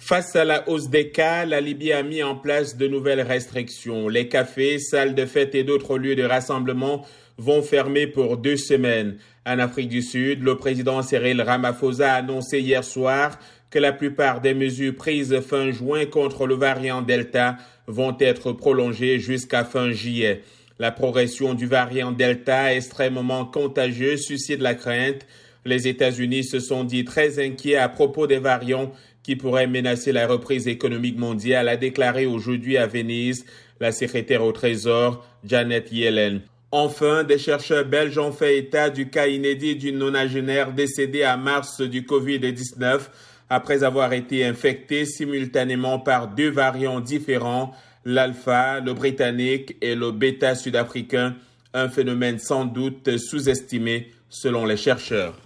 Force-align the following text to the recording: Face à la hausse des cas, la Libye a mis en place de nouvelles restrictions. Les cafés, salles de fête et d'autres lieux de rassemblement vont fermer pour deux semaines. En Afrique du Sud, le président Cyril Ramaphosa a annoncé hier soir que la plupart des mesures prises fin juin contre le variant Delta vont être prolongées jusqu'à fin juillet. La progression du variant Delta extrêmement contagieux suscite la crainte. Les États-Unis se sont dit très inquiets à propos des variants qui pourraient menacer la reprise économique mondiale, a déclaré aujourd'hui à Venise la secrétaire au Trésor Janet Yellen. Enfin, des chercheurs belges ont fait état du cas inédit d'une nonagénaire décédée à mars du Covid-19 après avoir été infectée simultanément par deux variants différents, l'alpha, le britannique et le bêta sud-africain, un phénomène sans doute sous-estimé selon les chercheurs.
Face 0.00 0.36
à 0.36 0.44
la 0.44 0.66
hausse 0.68 0.88
des 0.88 1.10
cas, 1.10 1.44
la 1.44 1.60
Libye 1.60 1.92
a 1.92 2.04
mis 2.04 2.22
en 2.22 2.36
place 2.36 2.76
de 2.76 2.86
nouvelles 2.86 3.20
restrictions. 3.20 4.08
Les 4.08 4.28
cafés, 4.28 4.78
salles 4.78 5.16
de 5.16 5.26
fête 5.26 5.56
et 5.56 5.64
d'autres 5.64 5.98
lieux 5.98 6.14
de 6.14 6.22
rassemblement 6.22 7.04
vont 7.36 7.62
fermer 7.62 8.06
pour 8.06 8.36
deux 8.36 8.56
semaines. 8.56 9.18
En 9.44 9.58
Afrique 9.58 9.88
du 9.88 10.00
Sud, 10.00 10.44
le 10.44 10.56
président 10.56 11.02
Cyril 11.02 11.42
Ramaphosa 11.42 12.12
a 12.12 12.16
annoncé 12.18 12.60
hier 12.60 12.84
soir 12.84 13.40
que 13.70 13.80
la 13.80 13.92
plupart 13.92 14.40
des 14.40 14.54
mesures 14.54 14.94
prises 14.94 15.40
fin 15.40 15.72
juin 15.72 16.06
contre 16.06 16.46
le 16.46 16.54
variant 16.54 17.02
Delta 17.02 17.56
vont 17.88 18.16
être 18.20 18.52
prolongées 18.52 19.18
jusqu'à 19.18 19.64
fin 19.64 19.90
juillet. 19.90 20.42
La 20.78 20.92
progression 20.92 21.54
du 21.54 21.66
variant 21.66 22.12
Delta 22.12 22.72
extrêmement 22.72 23.44
contagieux 23.44 24.16
suscite 24.16 24.60
la 24.60 24.76
crainte. 24.76 25.26
Les 25.68 25.86
États-Unis 25.86 26.44
se 26.44 26.60
sont 26.60 26.82
dit 26.82 27.04
très 27.04 27.44
inquiets 27.44 27.76
à 27.76 27.90
propos 27.90 28.26
des 28.26 28.38
variants 28.38 28.90
qui 29.22 29.36
pourraient 29.36 29.66
menacer 29.66 30.12
la 30.12 30.26
reprise 30.26 30.66
économique 30.66 31.18
mondiale, 31.18 31.68
a 31.68 31.76
déclaré 31.76 32.24
aujourd'hui 32.24 32.78
à 32.78 32.86
Venise 32.86 33.44
la 33.78 33.92
secrétaire 33.92 34.42
au 34.42 34.52
Trésor 34.52 35.26
Janet 35.44 35.92
Yellen. 35.92 36.40
Enfin, 36.72 37.22
des 37.22 37.36
chercheurs 37.36 37.84
belges 37.84 38.16
ont 38.16 38.32
fait 38.32 38.56
état 38.56 38.88
du 38.88 39.10
cas 39.10 39.26
inédit 39.26 39.76
d'une 39.76 39.98
nonagénaire 39.98 40.72
décédée 40.72 41.22
à 41.22 41.36
mars 41.36 41.82
du 41.82 42.00
Covid-19 42.00 43.00
après 43.50 43.84
avoir 43.84 44.14
été 44.14 44.46
infectée 44.46 45.04
simultanément 45.04 45.98
par 45.98 46.28
deux 46.28 46.50
variants 46.50 47.00
différents, 47.00 47.72
l'alpha, 48.06 48.80
le 48.80 48.94
britannique 48.94 49.76
et 49.82 49.94
le 49.94 50.12
bêta 50.12 50.54
sud-africain, 50.54 51.36
un 51.74 51.90
phénomène 51.90 52.38
sans 52.38 52.64
doute 52.64 53.18
sous-estimé 53.18 54.12
selon 54.30 54.64
les 54.64 54.78
chercheurs. 54.78 55.38